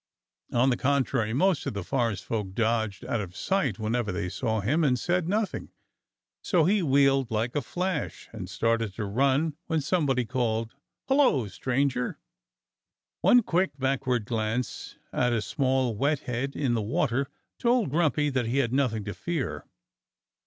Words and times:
On 0.51 0.71
the 0.71 0.77
contrary, 0.77 1.31
most 1.31 1.67
of 1.67 1.75
the 1.75 1.83
forest 1.83 2.25
folk 2.25 2.55
dodged 2.55 3.05
out 3.05 3.21
of 3.21 3.35
sight 3.37 3.77
whenever 3.77 4.11
they 4.11 4.29
saw 4.29 4.59
him, 4.59 4.83
and 4.83 4.97
said 4.97 5.29
nothing. 5.29 5.69
So 6.41 6.65
he 6.65 6.81
wheeled 6.81 7.29
like 7.29 7.55
a 7.55 7.61
flash 7.61 8.27
and 8.31 8.49
started 8.49 8.95
to 8.95 9.05
run 9.05 9.57
when 9.67 9.79
somebody 9.79 10.25
called, 10.25 10.73
"Hullo, 11.07 11.47
stranger!" 11.49 12.17
One 13.21 13.43
quick 13.43 13.77
backward 13.77 14.25
glance 14.25 14.97
at 15.13 15.33
a 15.33 15.39
small 15.43 15.95
wet 15.95 16.21
head 16.21 16.55
in 16.55 16.73
the 16.73 16.81
water 16.81 17.27
told 17.59 17.91
Grumpy 17.91 18.31
that 18.31 18.47
he 18.47 18.57
had 18.57 18.73
nothing 18.73 19.03
to 19.03 19.13
fear. 19.13 19.67